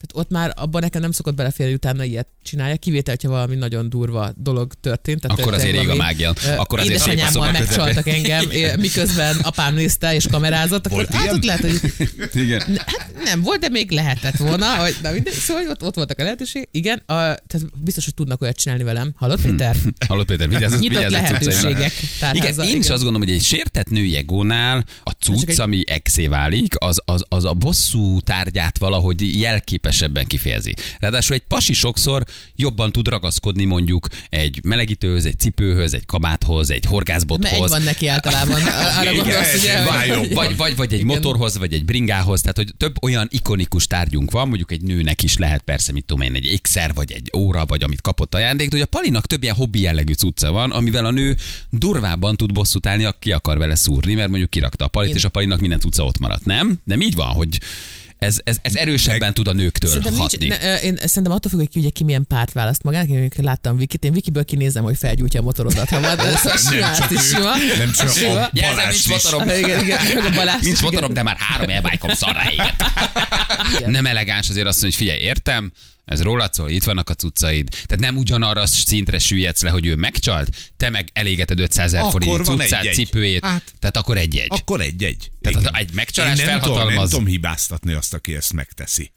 [0.02, 3.90] tehát ott már abban nekem nem szokott beleférni, utána ilyet csinálja, kivétel, hogyha valami nagyon
[3.90, 5.22] durva dolog történt.
[5.22, 6.34] Tehát Akkor azért ég a mágia.
[6.58, 8.46] Akkor azért a édesanyámmal megcsaltak engem,
[8.78, 11.36] miközben apám nézte és kamerázott, akkor Volt hát ilyen?
[11.36, 11.80] ott lehet, hogy
[12.44, 12.62] Igen.
[12.78, 14.76] Hát nem volt, de még lehetett volna.
[14.76, 16.68] Hogy, na mindegy, szóval ott, ott voltak a lehetőség.
[16.72, 19.14] Igen, a, tehát biztos, hogy tudnak olyat csinálni velem.
[19.16, 19.76] Hallod, Péter?
[20.08, 21.94] Hallott Péter, vigyázz, Nyitott vigyázz lehetőségek
[22.34, 22.82] Igen, én.
[22.91, 27.45] Azt gondolom, hogy egy sértett női egónál a cucc, ami exé válik, az, az, az
[27.45, 30.75] a bosszú tárgyát valahogy jelképesebben kifejezi.
[30.99, 32.23] Ráadásul egy pasi sokszor
[32.56, 37.69] jobban tud ragaszkodni mondjuk egy melegítőhöz, egy cipőhöz, egy kabáthoz, egy Mert egy horgászbothoz.
[37.69, 38.62] van neki általában.
[38.99, 39.84] Arra gondolsz, ugye?
[39.84, 40.27] váljon.
[40.34, 44.47] Vagy, vagy, vagy egy motorhoz, vagy egy bringához, tehát hogy több olyan ikonikus tárgyunk van,
[44.47, 47.84] mondjuk egy nőnek is lehet persze, mit tudom én, egy ékszer, vagy egy óra, vagy
[47.84, 51.12] amit kapott ajándék, de hogy a Palinak több ilyen hobbi jellegű cucca van, amivel a
[51.12, 51.38] nő
[51.69, 55.24] durvábban tud bosszút állni, aki akar vele szúrni, mert mondjuk kirakta a Palit, Én- és
[55.24, 56.80] a Palinak minden cucca ott maradt, nem?
[56.84, 57.60] Nem így van, hogy
[58.17, 60.48] ez, ez, ez erősebben tud a nőktől Szerintem, nincs, hatni.
[60.48, 63.10] ne, ö, én szerintem attól függ, hogy ki, ugye, ki milyen párt választ magának.
[63.10, 65.89] Én láttam Vikit, én Vikiből kinézem, hogy felgyújtja a motorodat.
[65.89, 66.24] Ha van, de
[66.58, 67.52] simán, Nem ezt csak is ő, sima.
[67.78, 68.32] nem csak Sima.
[68.41, 69.50] a Jelzem, Balázs nincs motorom.
[69.50, 71.24] Igen, igen, meg a Balázs Nincs is, motorom, igen.
[71.24, 72.84] de már három elbájkom szarra éget.
[73.88, 75.72] Nem elegáns azért azt mondani, hogy figyelj, értem,
[76.06, 77.70] ez rólad szól, itt vannak a cuccaid.
[77.70, 82.44] Tehát nem ugyanarra szintre süllyedsz le, hogy ő megcsalt, te meg elégeted 500 ezer forint
[82.46, 82.94] cuccát, egy-egy.
[82.96, 83.46] cipőjét.
[83.46, 83.74] Hát.
[83.80, 84.48] Tehát akkor egy-egy.
[84.50, 85.32] Akkor egy-egy.
[85.42, 85.76] Tehát Igen.
[85.76, 87.10] egy megcsalás Én nem tudom, nem felhatalmaz.
[87.10, 89.12] tudom hibáztatni azt, aki ezt megteszi.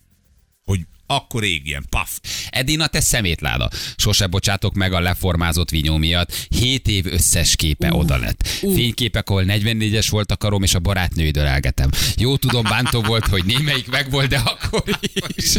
[0.65, 2.19] Hogy akkor égjen, paf.
[2.51, 3.71] Edina, te szemétláda.
[3.97, 6.33] Sose bocsátok meg a leformázott vinyó miatt.
[6.49, 8.49] 7 év összes képe uh, oda lett.
[8.63, 8.75] Uh.
[8.75, 11.91] Fényképek, ahol 44-es volt a karom, és a barátnőidől elgetem.
[12.17, 14.83] Jó tudom, bántó volt, hogy némelyik megvolt, de akkor
[15.37, 15.55] is.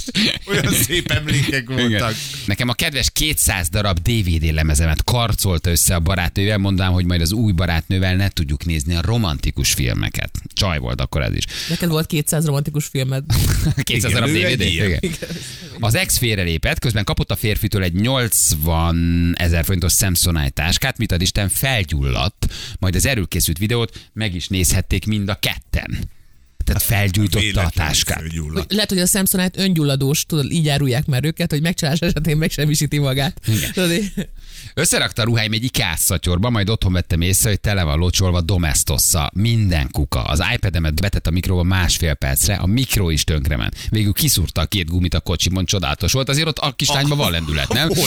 [0.46, 1.90] Olyan szép emlékek Igen.
[1.90, 2.16] voltak.
[2.46, 7.32] Nekem a kedves 200 darab DVD lemezemet karcolta össze a barátnővel, mondám, hogy majd az
[7.32, 10.32] új barátnővel ne tudjuk nézni a romantikus filmeket.
[10.54, 11.44] Csaj volt akkor ez is.
[11.70, 13.24] Neked volt 200 romantikus filmed.
[13.84, 14.62] 200 Igen, darab DVD.
[14.62, 14.98] ilyen.
[15.00, 15.30] Igen.
[15.80, 21.22] Az ex félrelépett, közben kapott a férfitől egy 80 ezer forintos Samsonite táskát, mit ad
[21.22, 26.10] Isten felgyulladt, majd az erről készült videót meg is nézhették mind a ketten.
[26.66, 28.24] Tehát felgyújtotta a táskát.
[28.68, 33.42] Lehet, hogy a Samsonite öngyulladós, tudod, így árulják már őket, hogy megcsalás esetén megsemmisíti magát.
[34.74, 39.32] Összerakta a ruháim egy ikea szatyorba, majd otthon vettem észre, hogy tele van locsolva domestossa.
[39.34, 40.24] Minden kuka.
[40.24, 43.76] Az iPad-emet betett a mikróba másfél percre, a mikro is tönkrement.
[43.90, 46.30] Végül kiszúrta a két gumit a kocsimon, csodálatos volt.
[46.30, 47.90] Azért ott a kislányban van lendület, nem?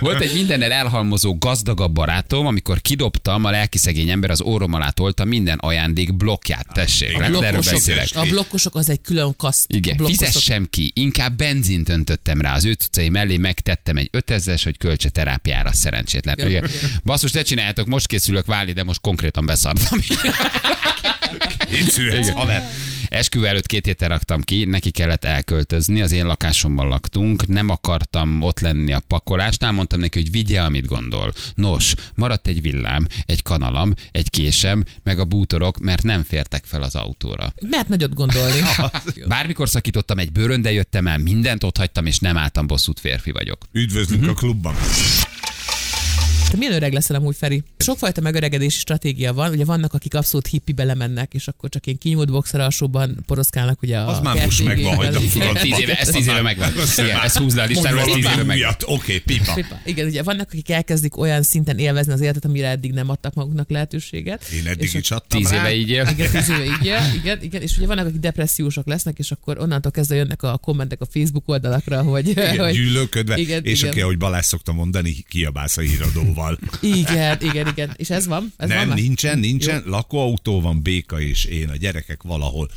[0.00, 4.88] Volt egy mindennel elhalmozó gazdagabb barátom, amikor kidobtam, a lelki szegény ember az órom alá
[4.88, 6.71] tolta minden ajándék blokkját.
[6.72, 8.08] Tessék, A erről blokkosok, beszélek.
[8.14, 9.64] a blokkosok az egy külön kaszt.
[9.72, 10.24] Igen, blokkosok.
[10.26, 15.08] fizessem ki, inkább benzint öntöttem rá az ő cuccai mellé, megtettem egy 5000 hogy költse
[15.08, 16.38] terápiára szerencsétlen.
[16.38, 16.50] Igen.
[16.50, 16.70] Igen.
[17.04, 19.98] Basszus, ne csináljátok, most készülök válni, de most konkrétan beszartam.
[21.80, 22.70] Itt születsz, haver.
[23.12, 28.42] Esküvő előtt két héten raktam ki, neki kellett elköltözni, az én lakásomban laktunk, nem akartam
[28.42, 31.32] ott lenni a pakolásnál, mondtam neki, hogy vigye, amit gondol.
[31.54, 36.82] Nos, maradt egy villám, egy kanalam, egy késem, meg a bútorok, mert nem fértek fel
[36.82, 37.52] az autóra.
[37.60, 38.60] Mert nagyot gondolni.
[39.26, 43.30] Bármikor szakítottam egy bőrön, de jöttem el, mindent ott hagytam, és nem álltam bosszút férfi
[43.30, 43.64] vagyok.
[43.72, 44.74] Üdvözlünk a klubban.
[46.52, 47.62] Te milyen öreg leszel amúgy, Feri?
[47.78, 49.50] Sokfajta megöregedési stratégia van.
[49.52, 53.98] Ugye vannak, akik abszolút hippi belemennek, és akkor csak ilyen kinyúlt boxer alsóban poroszkálnak ugye
[53.98, 55.18] a Az már most megvan, hagyd a.
[55.60, 56.72] Tíz éve, ez tíz éve megvan.
[56.96, 58.74] Igen, ezt húzd le a listáról, ez tíz éve megvan.
[58.86, 59.54] Oké, pipa.
[59.84, 63.70] Igen, ugye vannak, akik elkezdik olyan szinten élvezni az életet, amire eddig nem adtak maguknak
[63.70, 64.48] lehetőséget.
[64.48, 66.08] Én eddig is adtam Tíz éve így él.
[66.10, 69.58] Igen, tíz éve így él, igen, igen, és ugye vannak, akik depressziósok lesznek, és akkor
[69.58, 72.28] onnantól kezdve jönnek a kommentek a Facebook oldalakra, hogy...
[72.28, 76.40] Igen, hogy gyűlölködve, és aki, ahogy Balázs szokta mondani, kiabálsz a híradóval.
[76.80, 77.94] Igen, igen, igen.
[77.96, 78.52] És ez van?
[78.56, 78.96] Ez van Nem, már?
[78.96, 79.82] nincsen, nincsen.
[79.86, 82.70] Lakóautó van, béka és én, a gyerekek valahol.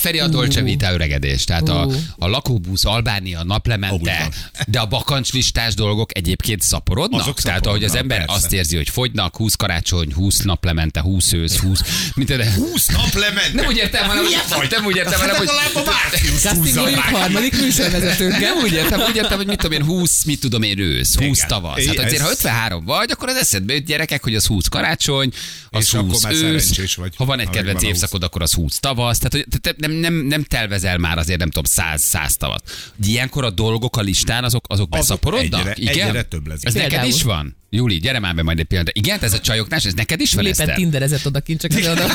[0.00, 4.28] Feri a Dolce Vita öregedés, tehát a, a lakóbusz, Albánia, naplemente,
[4.66, 7.20] de a bakancslistás dolgok egyébként szaporodnak?
[7.20, 8.34] Azok tehát ahogy az ember persze.
[8.34, 11.80] azt érzi, hogy fogynak, 20 karácsony, 20 naplemente, 20 ősz, 20...
[12.14, 12.52] Mint de...
[12.54, 13.54] 20 nap lement!
[13.54, 15.46] Nem úgy értem, hanem, hogy nem úgy értem, hanem, hogy...
[15.46, 18.40] Legalább a Március Castingoljuk harmadik műsorvezetőnkkel.
[18.40, 21.36] Nem úgy értem, úgy értem, hogy mit tudom én, 20, mit tudom én, ősz, 20
[21.36, 21.48] Igen.
[21.48, 21.86] tavasz.
[21.86, 25.32] Hát azért, ha 53 vagy, akkor az eszedbe jut gyerekek, hogy az 20 karácsony,
[25.70, 26.96] az És akkor 20 már ősz.
[27.16, 27.88] Ha van egy kedvenc megvan a 20.
[27.88, 29.18] évszakod, akkor az 20 tavasz.
[29.18, 32.70] Tehát hogy te- te nem, nem, nem tervezel már azért, nem tudom, 100, 100 tavat.
[33.04, 35.78] Ilyenkor a dolgok a listán, azok, azok beszaporodnak?
[35.78, 36.64] egyre- egyre több lesz.
[36.64, 37.10] Ez neked Például.
[37.12, 37.56] is van?
[37.72, 38.96] Júli, gyere már be majd egy pillanat.
[38.96, 40.74] Igen, ez a csajoknál, ez neked is van, Éppen Eszter?
[40.76, 42.06] tinderezett oda kint, csak oda.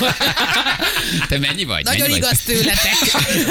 [1.28, 1.84] Te mennyi vagy?
[1.84, 2.56] Nagyon mennyi igaz vagy?
[2.56, 2.94] tőletek.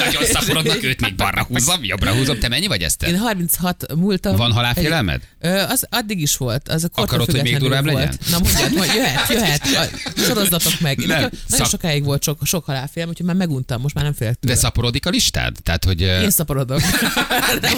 [0.04, 2.38] Nagyon szaporodnak, őt még balra húzom, jobbra húzom.
[2.38, 3.08] Te mennyi vagy, Eszter?
[3.08, 4.36] Én 36 múltam.
[4.36, 5.22] Van halálfélelmed?
[5.40, 6.68] Ö, az addig is volt.
[6.68, 8.18] Az a Akarod, hogy még durvább volt.
[8.30, 9.66] Na mondjad, hogy jöhet, jöhet.
[10.16, 11.00] Sorozzatok meg.
[11.00, 14.12] Én Nem, Nagyon szak- sokáig volt sok, sok halálfélem, úgyhogy már meguntam, most már nem
[14.14, 14.54] félek De tőle.
[14.58, 15.56] szaporodik a listád?
[15.62, 16.00] Tehát, hogy...
[16.00, 16.80] Én szaporodok.
[17.60, 17.76] nem,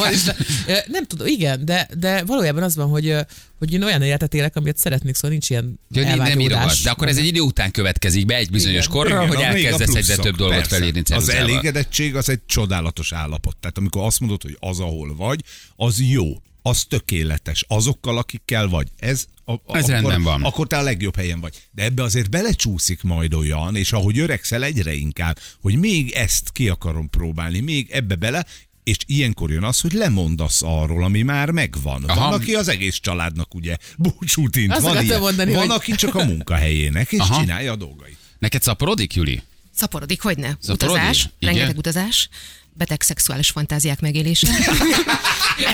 [0.86, 3.14] nem tudom, igen, de, de valójában az van, hogy,
[3.58, 7.08] hogy én olyan életet élek, amit szeretnék, szóval nincs ilyen Ja, nem írogat, de akkor
[7.08, 8.96] ez egy idő után következik be egy bizonyos Igen.
[8.96, 10.76] korra, Igen, hogy a- a elkezdesz egyre több dolgot persze.
[10.76, 13.56] felírni Az elégedettség az egy csodálatos állapot.
[13.56, 15.40] Tehát amikor azt mondod, hogy az, ahol vagy,
[15.76, 18.88] az jó, az tökéletes, azokkal, akikkel vagy.
[18.98, 20.42] Ez, a, Ez akkor, rendben van.
[20.42, 21.54] Akkor te a legjobb helyen vagy.
[21.70, 26.68] De ebbe azért belecsúszik majd olyan, és ahogy öregszel egyre inkább, hogy még ezt ki
[26.68, 28.46] akarom próbálni, még ebbe bele,
[28.86, 32.04] és ilyenkor jön az, hogy lemondasz arról, ami már megvan.
[32.04, 32.20] Aha.
[32.20, 35.20] Van, aki az egész családnak ugye búcsút int, Azt van, ilyen.
[35.20, 37.40] mondani, van hogy- aki csak a munkahelyének, és Aha.
[37.40, 38.16] csinálja a dolgait.
[38.38, 39.42] Neked szaporodik, Juli?
[39.74, 40.50] Szaporodik, hogy ne?
[40.60, 40.96] Szaporodik?
[40.96, 41.54] Utazás, Igen.
[41.54, 42.28] rengeteg utazás,
[42.76, 44.48] beteg szexuális fantáziák megélése.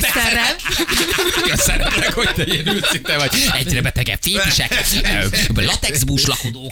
[0.01, 0.57] Eszterrel.
[1.47, 3.31] Ja, szeretlek, hogy te ilyen őszinte vagy.
[3.55, 4.85] Egyre betegebb fétisek,
[5.55, 6.71] latexbús lakodók.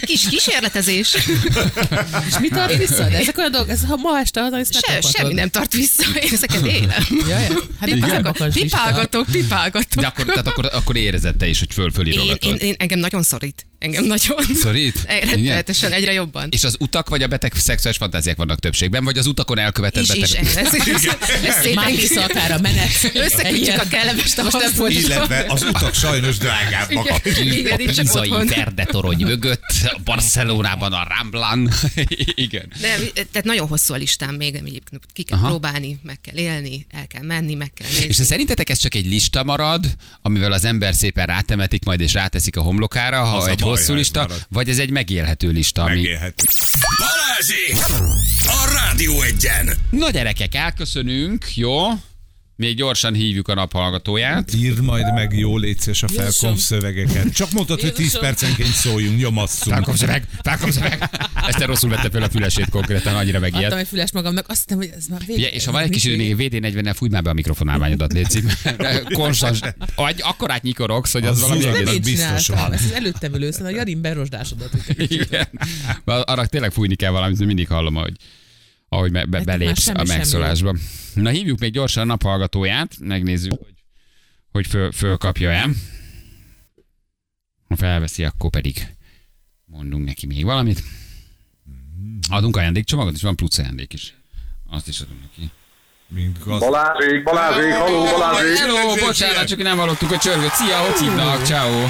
[0.00, 1.14] Kis kísérletezés.
[2.28, 3.08] És mit tart vissza?
[3.08, 6.02] De ezek olyan dolgok, ez, ha ma este haza, ezt Se, semmi nem tart vissza,
[6.20, 7.04] én ezeket élem.
[7.28, 7.48] Ja, ja.
[7.80, 10.00] Hát ez Pipálgatok, pipálgatok, pipálgatok.
[10.02, 12.50] De akkor, tehát akkor, akkor érezed te is, hogy föl Én, fölírogatod.
[12.52, 13.66] én, én, engem nagyon szorít.
[13.82, 14.38] Engem nagyon.
[14.54, 15.02] Szorít?
[15.06, 16.48] Rettenetesen, egyre jobban.
[16.50, 20.08] És az utak vagy a beteg szexuális fantáziák vannak többségben, vagy az utakon elkövetett is,
[20.08, 20.22] beteg?
[20.24, 21.04] is, ez, ez, ez,
[21.44, 22.88] ez Már szépen akár a menet.
[23.14, 27.20] Összekötjük a kellemes Most nem volt Illetve az utak sajnos drágábbak.
[27.24, 28.30] Igen, a pizai.
[28.30, 31.70] Verde torony mögött, a Barcelonában a Ramblan.
[32.34, 32.72] Igen.
[32.80, 35.48] Nem, tehát nagyon hosszú a listám még, amit ki kell Aha.
[35.48, 38.06] Próbálni, meg kell élni, el kell menni, meg kell nézni.
[38.06, 39.86] És ha szerintetek ez csak egy lista marad,
[40.22, 43.98] amivel az ember szépen rátemetik majd és ráteszik a homlokára, ha Az egy hosszú ez
[43.98, 44.46] lista, marad.
[44.48, 45.94] vagy ez egy megélhető lista, ami...
[45.94, 46.42] Megélhet.
[46.98, 47.94] Balázsi!
[48.46, 49.76] A Rádió egyen!
[49.90, 51.86] Na gyerekek, elköszönünk, jó?
[52.56, 54.54] Még gyorsan hívjuk a naphallgatóját.
[54.54, 57.32] Írd majd meg jó létszés a felkonf szövegeket.
[57.34, 58.20] Csak mondtad, hogy 10 Jézusom.
[58.22, 59.74] percenként szóljunk, nyomasszunk.
[59.74, 61.10] Felkapsz meg, felkapsz meg.
[61.46, 63.74] Ezt rosszul vette fel a fülesét konkrétan, annyira Adtam megijedt.
[63.74, 65.38] egy füles magamnak, azt hittem, hogy ez már vége.
[65.38, 68.44] Ugye, és ha van egy kis idő, még VD40-nel fújj már be a mikrofonálványodat, létszik.
[69.12, 69.60] Konstans,
[69.94, 71.84] vagy akkorát nyikorogsz, hogy az, Az valami egész.
[71.84, 72.72] nem biztos van.
[72.72, 74.72] ez az előttem ülő, szóval a Jarin berosdásodott.
[74.96, 75.48] Igen.
[76.04, 78.12] Arra tényleg fújni kell valamit, mert mindig hallom, hogy
[78.92, 80.76] ahogy be, be, belépsz semmi a megszólásba.
[81.14, 83.74] Na hívjuk még gyorsan a naphallgatóját, megnézzük, hogy,
[84.52, 85.68] hogy föl, fölkapja-e.
[87.68, 88.86] Ha felveszi, akkor pedig
[89.64, 90.82] mondunk neki még valamit.
[92.30, 94.14] Adunk ajándékcsomagot, és van plusz ajándék is.
[94.70, 95.50] Azt is adunk neki.
[96.44, 98.56] Balázsék, Balázsék, haló, Balázsék.
[98.56, 100.52] Hello, bocsánat, csak nem hallottuk a csörgőt.
[100.52, 101.44] Szia, hogy hívnak?
[101.44, 101.86] Ciao.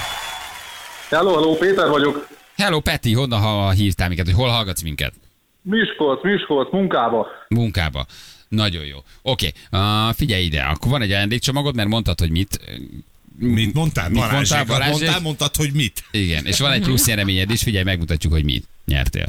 [1.08, 2.28] Hello, hello, Péter vagyok.
[2.56, 5.14] Hello, Peti, honnan ha hívtál minket, hogy hol hallgatsz minket?
[5.62, 7.26] Miskolc, Miskolc, munkába.
[7.48, 8.06] Munkába.
[8.48, 8.98] Nagyon jó.
[9.22, 9.80] Oké, uh,
[10.14, 12.60] figyelj ide, akkor van egy ajándékcsomagod, mert mondtad, hogy mit.
[13.38, 14.08] Mit mondtál?
[14.08, 14.64] Mit mondtál?
[14.64, 14.92] Balázsék?
[14.92, 16.04] Mondtál, mondtad, hogy mit?
[16.10, 19.26] Igen, és van egy plusz nyereményed is, figyelj, megmutatjuk, hogy mit nyertél.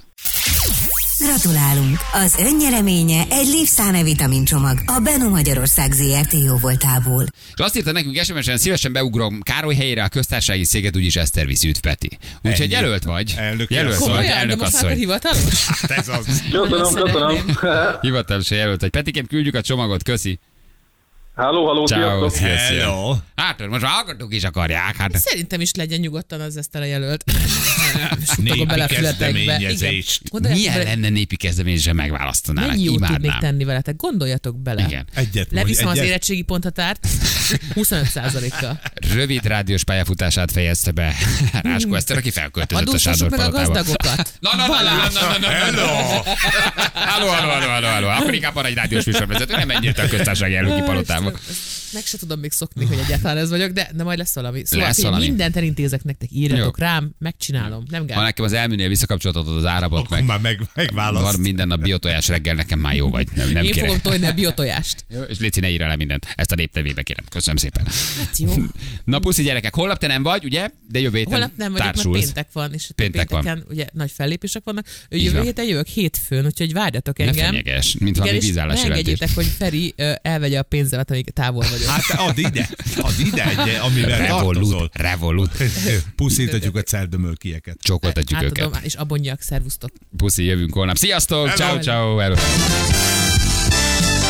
[1.23, 1.97] Gratulálunk!
[2.13, 7.23] Az önnyereménye egy Livszáne vitamin csomag a Beno Magyarország ZRT jó voltából.
[7.55, 11.67] És azt írta nekünk SMS-en, szívesen beugrom Károly helyére a köztársasági széget, úgyis Eszter viszi
[11.67, 12.17] üt Peti.
[12.43, 13.33] Úgyhogy jelölt vagy.
[13.38, 15.03] Elnök jelölt vagy, Komolyan, de elnök most már akkor asszony.
[15.03, 15.67] hivatalos?
[15.81, 16.43] Hát ez az.
[16.51, 17.57] Köszönöm, köszönöm.
[18.01, 18.89] Hivatalosan jelölt vagy.
[18.89, 20.39] Petikém, küldjük a csomagot, köszi.
[21.36, 22.29] Hello, hello, Ciao.
[22.29, 23.15] Hello.
[23.36, 24.95] Hát, most a hallgatók is akarják.
[24.95, 25.17] Hát.
[25.17, 27.23] Szerintem is legyen nyugodtan az ezt a jelölt.
[28.38, 29.25] Népi bele a fületekbe.
[29.39, 30.19] kezdeményezés.
[30.23, 30.51] Igen.
[30.51, 32.69] Milyen bele, lenne népi kezdeményezésre megválasztanálak?
[32.69, 33.95] Mennyi jót tudnék tenni veletek?
[33.95, 34.86] Gondoljatok bele.
[34.88, 35.06] Igen.
[35.13, 36.08] Egyet Leviszem az egyet.
[36.08, 37.08] érettségi ponthatárt
[37.75, 38.79] 25%-kal.
[39.13, 41.15] Rövid rádiós pályafutását fejezte be
[41.62, 44.34] Ráskó Eszter, aki felköltözött a Adóztassuk Sándor meg a gazdagokat.
[44.39, 47.27] Na, na, na, na, na, na, na, Hello.
[47.29, 48.08] Halló, halló.
[48.08, 51.32] Akkor inkább arra egy rádiós műsorvezető, nem te a köztársasági elnöki palotába.
[51.93, 54.65] Meg se tudom még szokni, hogy egyáltalán ez vagyok, de, de majd lesz valami.
[54.65, 55.25] Szóval Lesz valami.
[55.25, 57.82] mindent elintézek nektek, írjatok rám, megcsinálom.
[57.89, 58.23] Nem Ha gál.
[58.23, 61.37] nekem az elműnél visszakapcsolatod az áramot, Akkor meg már meg, van megválaszt.
[61.37, 63.27] minden nap biotojás reggel, nekem már jó vagy.
[63.35, 63.85] Nem, nem Én kérek.
[63.89, 65.05] fogom tojni a biotojást.
[65.09, 66.27] Jó, És Léci, ne írja le mindent.
[66.35, 67.25] Ezt a néptevébe kérem.
[67.29, 67.85] Köszönöm szépen.
[68.17, 68.53] Hát jó.
[69.05, 70.69] Na puszi gyerekek, holnap te nem vagy, ugye?
[70.89, 72.23] De jövő héten Holnap nem vagyok, mert társulsz.
[72.23, 73.41] péntek van, és Péntek van.
[73.41, 74.85] pénteken ugye nagy fellépések vannak.
[75.09, 75.43] Jövő van.
[75.43, 77.45] héten jövök hétfőn, úgyhogy várjatok Ne engem.
[77.45, 79.07] fenyeges, mint valami vízállás ne jelentés.
[79.07, 81.87] engedjétek, hogy Feri elvegye a pénzemet, amíg távol vagyok.
[81.87, 84.89] Hát add ide, add ide egy, amivel Revolut, tartozol.
[84.93, 85.51] revolut.
[86.15, 86.81] Puszítatjuk a
[87.81, 87.81] cerdömölkieket.
[87.81, 88.63] Csókoltatjuk őket.
[88.63, 89.91] Átadom, és abonyak, szervusztok.
[90.17, 90.97] Puszi, jövünk holnap.
[90.97, 91.53] Sziasztok!
[91.53, 92.21] Ciao, ciao.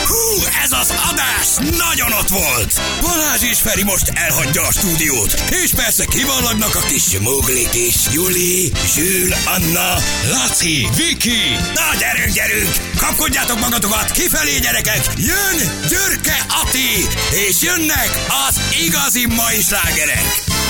[0.08, 2.82] Hú, ez az adás nagyon ott volt!
[3.01, 7.95] Balázs és Feri most elhagyja a stúdiót, és persze kivallagnak a kis muglik is.
[8.13, 9.93] Juli, Zsül, Anna,
[10.32, 11.41] Laci, Viki.
[11.73, 12.71] Na gyerünk, gyerünk!
[12.97, 15.03] Kapkodjátok magatokat, kifelé gyerekek!
[15.17, 15.58] Jön
[15.89, 17.08] Györke Ati,
[17.47, 18.10] és jönnek
[18.47, 20.62] az igazi mai slágerek!